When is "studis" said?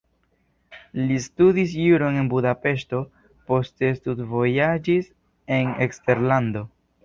1.25-1.75